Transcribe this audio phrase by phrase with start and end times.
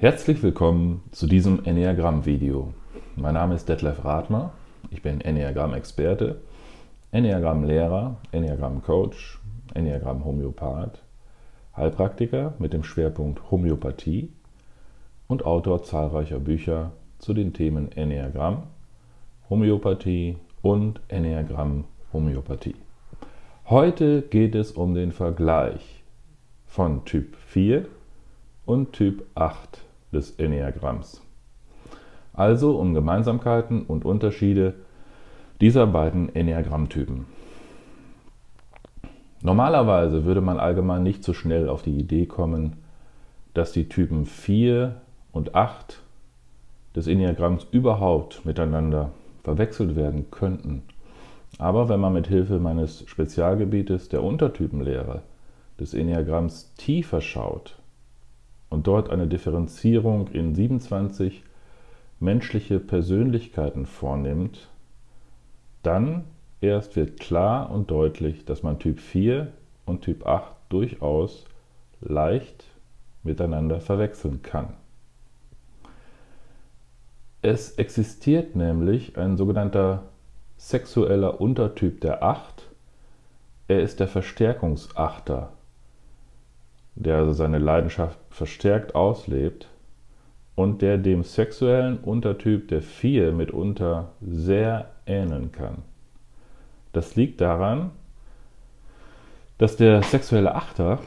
[0.00, 2.72] Herzlich willkommen zu diesem Enneagramm-Video.
[3.16, 4.52] Mein Name ist Detlef Rathmer,
[4.92, 6.40] ich bin Enneagramm-Experte,
[7.10, 9.40] Enneagramm-Lehrer, Enneagramm-Coach,
[9.74, 11.02] Enneagramm-Homöopath,
[11.76, 14.30] Heilpraktiker mit dem Schwerpunkt Homöopathie
[15.26, 18.68] und Autor zahlreicher Bücher zu den Themen Enneagramm,
[19.50, 22.76] Homöopathie und Enneagramm-Homöopathie.
[23.66, 26.04] Heute geht es um den Vergleich
[26.66, 27.84] von Typ 4
[28.64, 31.22] und Typ 8 des Enneagramms.
[32.32, 34.74] Also um Gemeinsamkeiten und Unterschiede
[35.60, 37.26] dieser beiden Enneagrammtypen.
[39.42, 42.76] Normalerweise würde man allgemein nicht so schnell auf die Idee kommen,
[43.54, 45.00] dass die Typen 4
[45.32, 46.00] und 8
[46.94, 49.10] des Enneagramms überhaupt miteinander
[49.42, 50.82] verwechselt werden könnten.
[51.58, 55.22] Aber wenn man mit Hilfe meines Spezialgebietes der Untertypenlehre
[55.80, 57.78] des Enneagramms tiefer schaut
[58.70, 61.42] und dort eine Differenzierung in 27
[62.20, 64.68] menschliche Persönlichkeiten vornimmt,
[65.82, 66.24] dann
[66.60, 69.52] erst wird klar und deutlich, dass man Typ 4
[69.86, 71.44] und Typ 8 durchaus
[72.00, 72.64] leicht
[73.22, 74.74] miteinander verwechseln kann.
[77.40, 80.04] Es existiert nämlich ein sogenannter
[80.56, 82.68] sexueller Untertyp der 8.
[83.68, 85.52] Er ist der Verstärkungsachter
[86.98, 89.68] der also seine Leidenschaft verstärkt auslebt
[90.56, 95.82] und der dem sexuellen Untertyp der Vier mitunter sehr ähneln kann.
[96.92, 97.92] Das liegt daran,
[99.58, 100.98] dass der sexuelle Achter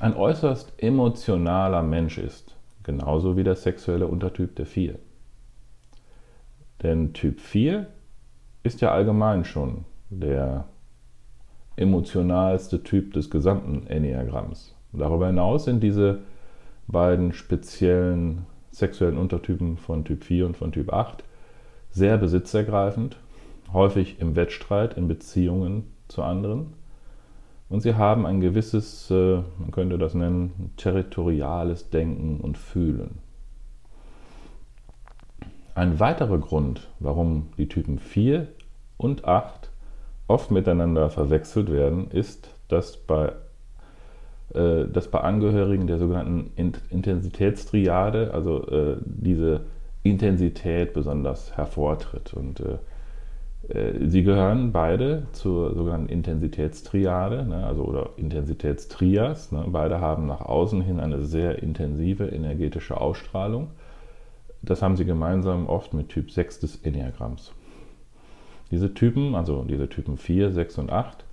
[0.00, 4.98] ein äußerst emotionaler Mensch ist, genauso wie der sexuelle Untertyp der Vier.
[6.82, 7.88] Denn Typ 4
[8.62, 10.66] ist ja allgemein schon der
[11.74, 14.75] emotionalste Typ des gesamten Enneagramms.
[14.96, 16.18] Darüber hinaus sind diese
[16.88, 21.24] beiden speziellen sexuellen Untertypen von Typ 4 und von Typ 8
[21.90, 23.16] sehr besitzergreifend,
[23.72, 26.74] häufig im Wettstreit, in Beziehungen zu anderen.
[27.68, 33.18] Und sie haben ein gewisses, äh, man könnte das nennen, territoriales Denken und Fühlen.
[35.74, 38.46] Ein weiterer Grund, warum die Typen 4
[38.96, 39.70] und 8
[40.28, 43.32] oft miteinander verwechselt werden, ist, dass bei
[44.54, 46.50] äh, dass bei Angehörigen der sogenannten
[46.90, 49.62] Intensitätstriade, also äh, diese
[50.02, 52.32] Intensität besonders hervortritt.
[52.32, 52.78] Und äh,
[54.06, 59.50] sie gehören beide zur sogenannten Intensitätstriade, ne, also oder Intensitätstrias.
[59.50, 63.70] Ne, beide haben nach außen hin eine sehr intensive energetische Ausstrahlung.
[64.62, 67.52] Das haben sie gemeinsam oft mit Typ 6 des Enneagramms.
[68.70, 71.24] Diese Typen, also diese Typen 4, 6 und 8,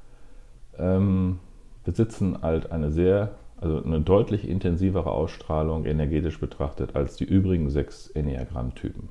[0.77, 1.39] ähm,
[1.83, 8.07] besitzen halt eine sehr, also eine deutlich intensivere Ausstrahlung energetisch betrachtet als die übrigen sechs
[8.07, 9.09] Enneagramm-Typen.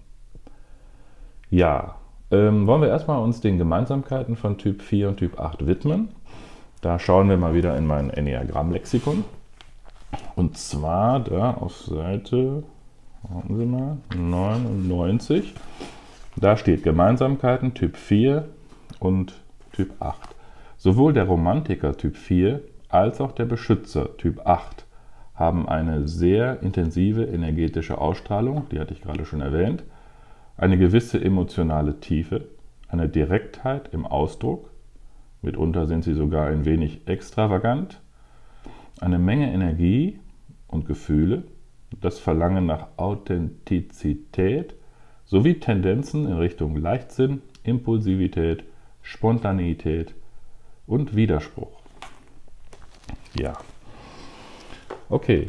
[1.50, 1.97] Ja,
[2.31, 6.09] ähm, wollen wir erstmal uns den Gemeinsamkeiten von Typ 4 und Typ 8 widmen.
[6.81, 9.25] Da schauen wir mal wieder in mein Enneagramm-Lexikon.
[10.34, 12.65] Und zwar da auf Seite,
[13.49, 15.55] Sie mal, 99.
[16.37, 18.49] Da steht Gemeinsamkeiten Typ 4
[18.99, 19.34] und
[19.72, 20.34] Typ 8.
[20.82, 24.84] Sowohl der Romantiker Typ 4 als auch der Beschützer Typ 8
[25.32, 29.84] haben eine sehr intensive energetische Ausstrahlung, die hatte ich gerade schon erwähnt,
[30.56, 32.48] eine gewisse emotionale Tiefe,
[32.88, 34.70] eine Direktheit im Ausdruck,
[35.41, 38.00] mitunter sind sie sogar ein wenig extravagant,
[39.00, 40.19] eine Menge Energie
[40.66, 41.44] und Gefühle,
[42.00, 44.75] das Verlangen nach Authentizität
[45.26, 48.64] sowie Tendenzen in Richtung Leichtsinn, Impulsivität,
[49.00, 50.16] Spontaneität
[50.87, 51.81] und Widerspruch.
[53.34, 53.54] Ja.
[55.09, 55.47] Okay.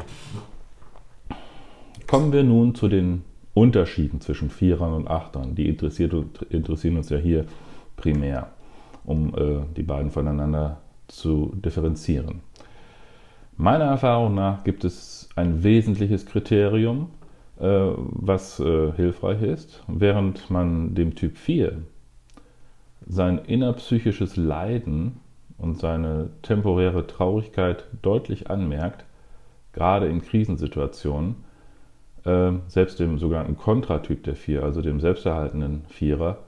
[2.06, 3.24] Kommen wir nun zu den
[3.54, 5.54] Unterschieden zwischen Vierern und Achtern.
[5.54, 7.46] Die interessieren uns ja hier
[7.96, 8.50] primär,
[9.04, 12.40] um äh, die beiden voneinander zu differenzieren.
[13.56, 17.10] Meiner Erfahrung nach gibt es ein wesentliches Kriterium,
[17.60, 21.82] äh, was äh, hilfreich ist, während man dem Typ 4
[23.06, 25.20] sein innerpsychisches Leiden
[25.58, 29.04] und seine temporäre Traurigkeit deutlich anmerkt,
[29.72, 31.36] gerade in Krisensituationen,
[32.24, 36.38] äh, selbst dem sogenannten Kontratyp der Vier, also dem selbsterhaltenden Vierer,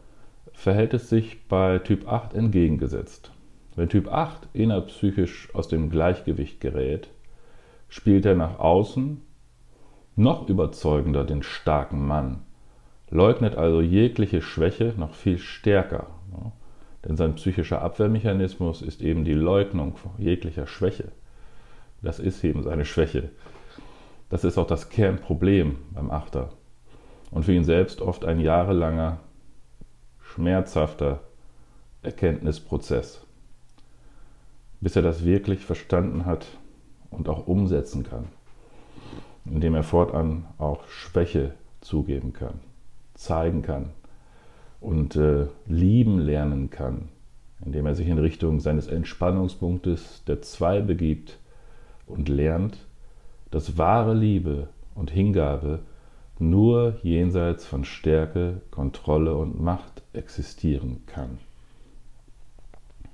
[0.52, 3.30] verhält es sich bei Typ 8 entgegengesetzt.
[3.74, 7.10] Wenn Typ 8 innerpsychisch aus dem Gleichgewicht gerät,
[7.88, 9.20] spielt er nach außen
[10.16, 12.42] noch überzeugender den starken Mann,
[13.10, 16.06] leugnet also jegliche Schwäche noch viel stärker.
[17.06, 21.12] Denn sein psychischer Abwehrmechanismus ist eben die Leugnung jeglicher Schwäche.
[22.02, 23.30] Das ist eben seine Schwäche.
[24.28, 26.50] Das ist auch das Kernproblem beim Achter.
[27.30, 29.20] Und für ihn selbst oft ein jahrelanger,
[30.20, 31.20] schmerzhafter
[32.02, 33.24] Erkenntnisprozess,
[34.80, 36.46] bis er das wirklich verstanden hat
[37.10, 38.26] und auch umsetzen kann,
[39.44, 42.60] indem er fortan auch Schwäche zugeben kann,
[43.14, 43.92] zeigen kann
[44.86, 47.08] und äh, lieben lernen kann,
[47.64, 51.38] indem er sich in Richtung seines Entspannungspunktes der Zwei begibt
[52.06, 52.78] und lernt,
[53.50, 55.80] dass wahre Liebe und Hingabe
[56.38, 61.38] nur jenseits von Stärke, Kontrolle und Macht existieren kann.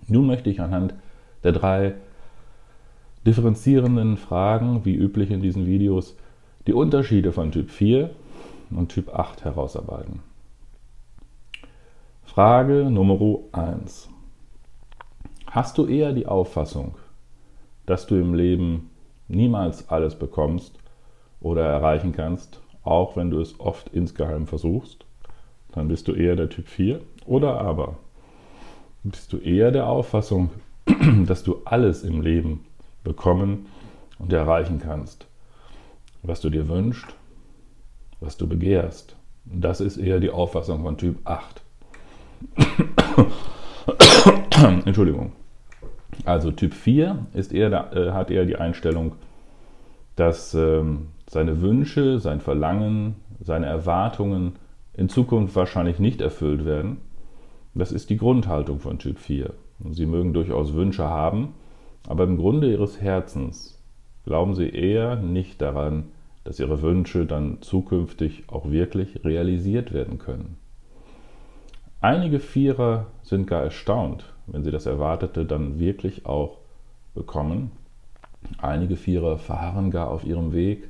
[0.08, 0.92] Nun möchte ich anhand
[1.42, 1.94] der drei
[3.24, 6.19] differenzierenden Fragen, wie üblich in diesen Videos,
[6.66, 8.10] die Unterschiede von Typ 4
[8.72, 10.31] und Typ 8 herausarbeiten.
[12.34, 13.19] Frage Nummer
[13.52, 14.08] 1.
[15.49, 16.94] Hast du eher die Auffassung,
[17.84, 18.88] dass du im Leben
[19.29, 20.79] niemals alles bekommst
[21.43, 25.05] oder erreichen kannst, auch wenn du es oft insgeheim versuchst?
[25.73, 27.02] Dann bist du eher der Typ 4.
[27.26, 27.99] Oder aber
[29.02, 30.49] bist du eher der Auffassung,
[31.26, 32.64] dass du alles im Leben
[33.05, 33.67] bekommen
[34.19, 35.26] und erreichen kannst,
[36.23, 37.14] was du dir wünschst,
[38.20, 39.17] was du begehrst.
[39.44, 41.61] Das ist eher die Auffassung von Typ 8.
[44.84, 45.32] Entschuldigung.
[46.24, 49.12] Also Typ 4 ist eher, äh, hat eher die Einstellung,
[50.16, 54.56] dass ähm, seine Wünsche, sein Verlangen, seine Erwartungen
[54.94, 56.98] in Zukunft wahrscheinlich nicht erfüllt werden.
[57.74, 59.52] Das ist die Grundhaltung von Typ 4.
[59.90, 61.54] Sie mögen durchaus Wünsche haben,
[62.06, 63.82] aber im Grunde ihres Herzens
[64.24, 66.04] glauben sie eher nicht daran,
[66.44, 70.56] dass ihre Wünsche dann zukünftig auch wirklich realisiert werden können.
[72.02, 76.58] Einige Vierer sind gar erstaunt, wenn sie das Erwartete dann wirklich auch
[77.14, 77.70] bekommen.
[78.58, 80.88] Einige Vierer verharren gar auf ihrem Weg,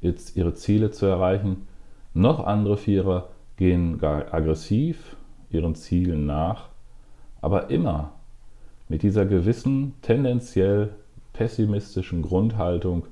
[0.00, 1.68] jetzt ihre Ziele zu erreichen.
[2.12, 5.16] Noch andere Vierer gehen gar aggressiv
[5.48, 6.70] ihren Zielen nach,
[7.40, 8.10] aber immer
[8.88, 10.90] mit dieser gewissen, tendenziell
[11.34, 13.06] pessimistischen Grundhaltung,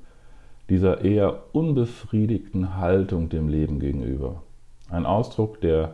[0.68, 4.42] dieser eher unbefriedigten Haltung dem Leben gegenüber.
[4.88, 5.92] Ein Ausdruck der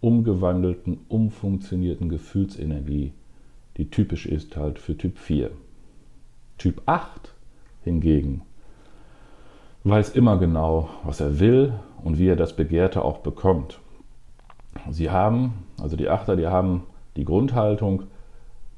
[0.00, 3.12] umgewandelten, umfunktionierten Gefühlsenergie,
[3.76, 5.50] die typisch ist halt für Typ 4.
[6.58, 7.34] Typ 8
[7.84, 8.42] hingegen
[9.84, 11.72] weiß immer genau, was er will
[12.02, 13.80] und wie er das Begehrte auch bekommt.
[14.90, 16.84] Sie haben, also die Achter, die haben
[17.16, 18.04] die Grundhaltung,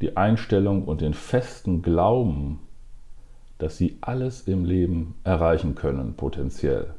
[0.00, 2.60] die Einstellung und den festen Glauben,
[3.58, 6.94] dass sie alles im Leben erreichen können, potenziell.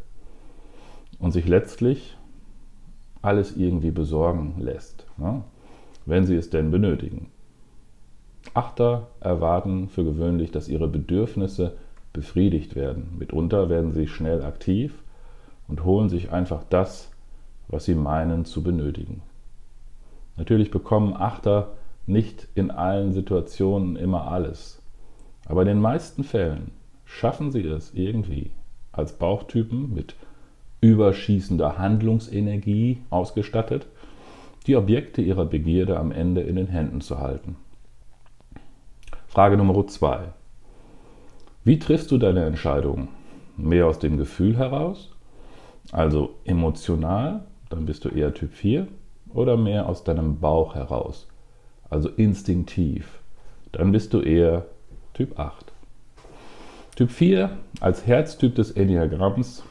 [1.18, 2.18] Und sich letztlich
[3.22, 5.44] alles irgendwie besorgen lässt, ne?
[6.06, 7.30] wenn sie es denn benötigen.
[8.54, 11.78] Achter erwarten für gewöhnlich, dass ihre Bedürfnisse
[12.12, 13.16] befriedigt werden.
[13.20, 15.04] Mitunter werden sie schnell aktiv
[15.68, 17.12] und holen sich einfach das,
[17.68, 19.22] was sie meinen zu benötigen.
[20.36, 21.74] Natürlich bekommen Achter
[22.08, 24.82] nicht in allen Situationen immer alles,
[25.46, 26.72] aber in den meisten Fällen
[27.06, 28.52] schaffen sie es irgendwie
[28.92, 30.16] als Bauchtypen mit
[30.82, 33.88] überschießender Handlungsenergie ausgestattet,
[34.68, 37.56] die Objekte ihrer Begierde am Ende in den Händen zu halten.
[39.28, 40.34] Frage Nummer zwei:
[41.64, 43.08] Wie triffst du deine Entscheidungen?
[43.58, 45.12] Mehr aus dem Gefühl heraus,
[45.92, 48.88] also emotional, dann bist du eher Typ 4,
[49.34, 51.28] oder mehr aus deinem Bauch heraus,
[51.90, 53.20] also instinktiv,
[53.72, 54.66] dann bist du eher
[55.14, 55.72] Typ 8.
[56.96, 59.64] Typ 4 als Herztyp des Enneagramms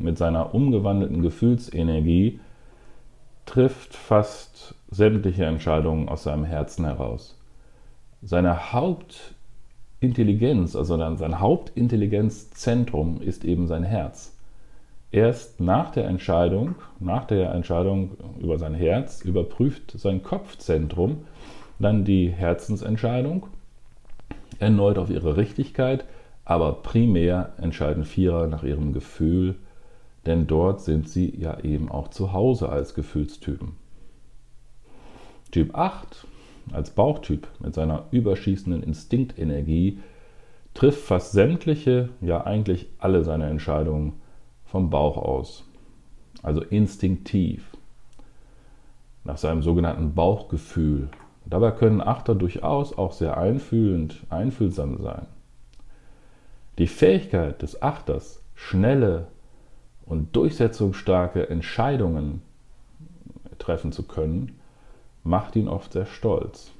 [0.00, 2.40] mit seiner umgewandelten Gefühlsenergie
[3.46, 7.38] trifft fast sämtliche Entscheidungen aus seinem Herzen heraus.
[8.22, 14.36] Seine Hauptintelligenz, also sein Hauptintelligenzzentrum ist eben sein Herz.
[15.10, 21.18] Erst nach der Entscheidung, nach der Entscheidung über sein Herz, überprüft sein Kopfzentrum
[21.78, 23.46] dann die Herzensentscheidung
[24.58, 26.04] erneut auf ihre Richtigkeit,
[26.44, 29.56] aber primär entscheiden Vierer nach ihrem Gefühl,
[30.26, 33.72] denn dort sind sie ja eben auch zu Hause als Gefühlstypen.
[35.50, 36.26] Typ 8
[36.72, 39.98] als Bauchtyp mit seiner überschießenden Instinktenergie
[40.72, 44.14] trifft fast sämtliche, ja eigentlich alle seine Entscheidungen
[44.64, 45.64] vom Bauch aus,
[46.42, 47.70] also instinktiv,
[49.24, 51.08] nach seinem sogenannten Bauchgefühl.
[51.46, 55.26] Dabei können Achter durchaus auch sehr einfühlend, einfühlsam sein.
[56.78, 59.28] Die Fähigkeit des Achters, schnelle
[60.06, 62.42] und durchsetzungsstarke Entscheidungen
[63.58, 64.58] treffen zu können,
[65.22, 66.72] macht ihn oft sehr stolz.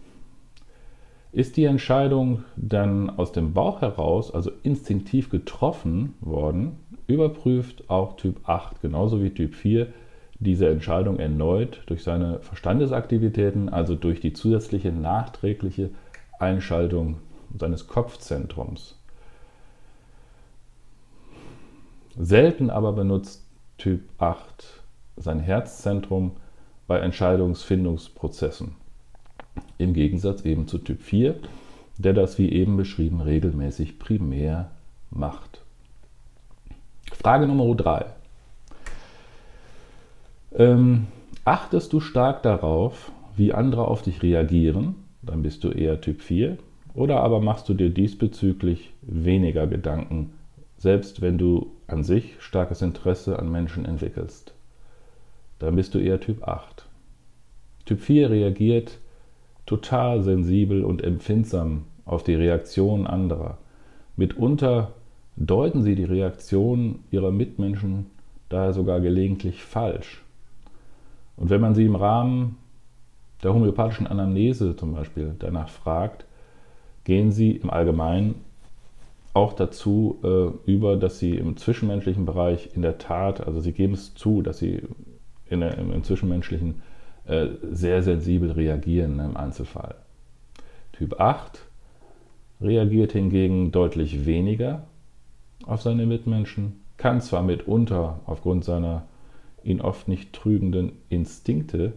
[1.32, 8.48] Ist die Entscheidung dann aus dem Bauch heraus, also instinktiv getroffen worden, überprüft auch Typ
[8.48, 9.88] 8 genauso wie Typ 4
[10.38, 15.90] diese Entscheidung erneut durch seine Verstandesaktivitäten, also durch die zusätzliche nachträgliche
[16.38, 17.18] Einschaltung
[17.58, 18.98] seines Kopfzentrums.
[22.16, 23.44] Selten aber benutzt
[23.76, 24.82] Typ 8
[25.16, 26.32] sein Herzzentrum
[26.86, 28.76] bei Entscheidungsfindungsprozessen.
[29.78, 31.36] Im Gegensatz eben zu Typ 4,
[31.98, 34.70] der das wie eben beschrieben regelmäßig primär
[35.10, 35.62] macht.
[37.12, 38.06] Frage Nummer 3.
[40.56, 41.06] Ähm,
[41.44, 46.58] achtest du stark darauf, wie andere auf dich reagieren, dann bist du eher Typ 4,
[46.94, 50.32] oder aber machst du dir diesbezüglich weniger Gedanken,
[50.78, 54.54] selbst wenn du an sich starkes Interesse an Menschen entwickelst,
[55.58, 56.86] dann bist du eher Typ 8.
[57.84, 58.98] Typ 4 reagiert
[59.66, 63.58] total sensibel und empfindsam auf die Reaktion anderer.
[64.16, 64.92] Mitunter
[65.36, 68.06] deuten sie die Reaktion ihrer Mitmenschen
[68.48, 70.22] daher sogar gelegentlich falsch.
[71.36, 72.56] Und wenn man sie im Rahmen
[73.42, 76.24] der homöopathischen Anamnese zum Beispiel danach fragt,
[77.04, 78.36] gehen sie im Allgemeinen
[79.34, 83.94] auch dazu äh, über, dass sie im zwischenmenschlichen Bereich in der Tat, also sie geben
[83.94, 84.82] es zu, dass sie
[85.50, 86.82] in der, im, im zwischenmenschlichen
[87.26, 89.96] äh, sehr sensibel reagieren ne, im Einzelfall.
[90.92, 91.66] Typ 8
[92.60, 94.84] reagiert hingegen deutlich weniger
[95.66, 99.04] auf seine Mitmenschen, kann zwar mitunter aufgrund seiner
[99.64, 101.94] ihn oft nicht trügenden Instinkte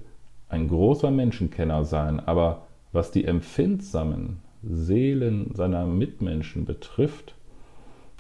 [0.50, 2.64] ein großer Menschenkenner sein, aber
[2.94, 7.36] was die empfindsamen Seelen seiner Mitmenschen betrifft,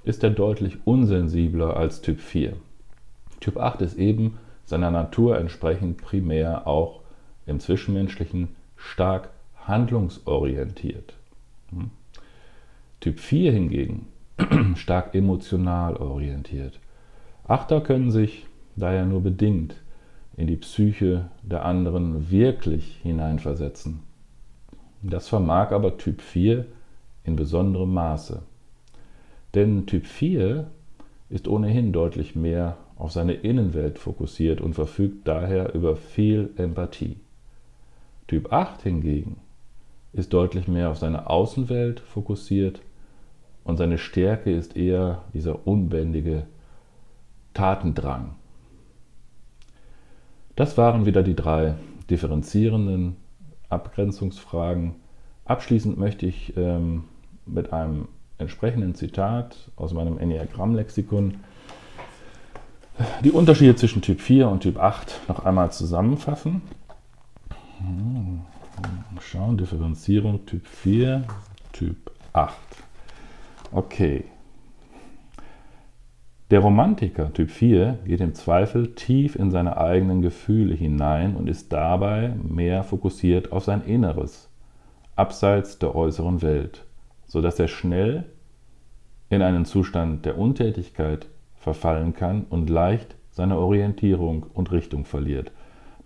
[0.03, 2.53] ist er deutlich unsensibler als Typ 4.
[3.39, 7.01] Typ 8 ist eben seiner Natur entsprechend primär auch
[7.45, 9.29] im Zwischenmenschlichen stark
[9.65, 11.13] handlungsorientiert.
[11.71, 11.91] Hm?
[12.99, 14.07] Typ 4 hingegen
[14.75, 16.79] stark emotional orientiert.
[17.47, 19.75] Achter können sich daher nur bedingt
[20.35, 24.06] in die Psyche der anderen wirklich hineinversetzen.
[25.01, 26.65] Das vermag aber Typ 4
[27.23, 28.41] in besonderem Maße.
[29.53, 30.69] Denn Typ 4
[31.29, 37.17] ist ohnehin deutlich mehr auf seine Innenwelt fokussiert und verfügt daher über viel Empathie.
[38.27, 39.37] Typ 8 hingegen
[40.13, 42.81] ist deutlich mehr auf seine Außenwelt fokussiert
[43.63, 46.47] und seine Stärke ist eher dieser unbändige
[47.53, 48.35] Tatendrang.
[50.55, 51.75] Das waren wieder die drei
[52.09, 53.17] differenzierenden
[53.69, 54.95] Abgrenzungsfragen.
[55.45, 57.05] Abschließend möchte ich ähm,
[57.45, 58.07] mit einem
[58.37, 61.35] entsprechenden Zitat aus meinem Enneagramm-Lexikon
[63.23, 66.61] die Unterschiede zwischen Typ 4 und Typ 8 noch einmal zusammenfassen.
[67.79, 68.41] Hm,
[69.21, 71.23] schauen, Differenzierung Typ 4,
[71.73, 72.55] Typ 8.
[73.71, 74.25] Okay.
[76.49, 81.73] Der Romantiker Typ 4 geht im Zweifel tief in seine eigenen Gefühle hinein und ist
[81.73, 84.49] dabei mehr fokussiert auf sein Inneres,
[85.17, 86.85] abseits der äußeren Welt,
[87.25, 88.23] sodass er schnell
[89.29, 95.51] in einen Zustand der Untätigkeit verfallen kann und leicht seine Orientierung und Richtung verliert.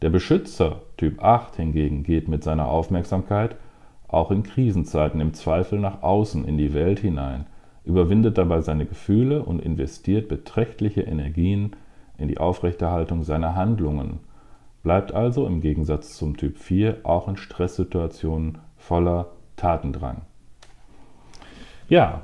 [0.01, 3.57] Der Beschützer Typ 8 hingegen geht mit seiner Aufmerksamkeit
[4.07, 7.45] auch in Krisenzeiten im Zweifel nach außen in die Welt hinein,
[7.83, 11.75] überwindet dabei seine Gefühle und investiert beträchtliche Energien
[12.17, 14.19] in die Aufrechterhaltung seiner Handlungen,
[14.83, 20.21] bleibt also im Gegensatz zum Typ 4 auch in Stresssituationen voller Tatendrang.
[21.89, 22.21] Ja,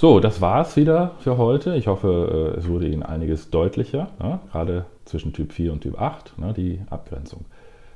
[0.00, 1.76] so, das war es wieder für heute.
[1.76, 4.40] Ich hoffe, äh, es wurde Ihnen einiges deutlicher, ne?
[4.50, 6.54] gerade zwischen Typ 4 und Typ 8, ne?
[6.54, 7.44] die Abgrenzung.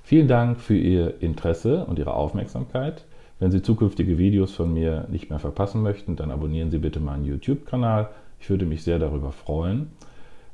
[0.02, 3.06] Vielen Dank für Ihr Interesse und Ihre Aufmerksamkeit.
[3.44, 7.26] Wenn Sie zukünftige Videos von mir nicht mehr verpassen möchten, dann abonnieren Sie bitte meinen
[7.26, 8.08] YouTube-Kanal.
[8.40, 9.88] Ich würde mich sehr darüber freuen.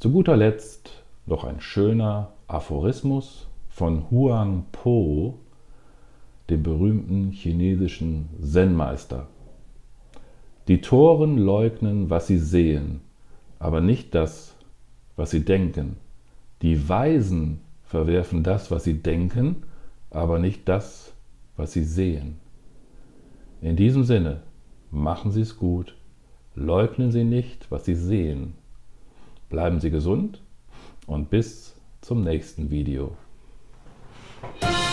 [0.01, 3.46] Zu guter Letzt noch ein schöner Aphorismus
[3.77, 5.35] von Huang Po,
[6.49, 9.27] dem berühmten chinesischen Zen-Meister.
[10.67, 13.03] Die Toren leugnen, was sie sehen,
[13.59, 14.57] aber nicht das,
[15.15, 15.99] was sie denken.
[16.63, 19.57] Die Weisen verwerfen das, was sie denken,
[20.09, 21.13] aber nicht das,
[21.59, 22.39] was sie sehen.
[23.61, 24.41] In diesem Sinne,
[24.91, 25.95] machen Sie es gut,
[26.55, 28.55] leugnen Sie nicht, was Sie sehen.
[29.51, 30.43] Bleiben Sie gesund
[31.07, 33.19] und bis zum nächsten Video.
[34.61, 34.86] Bye.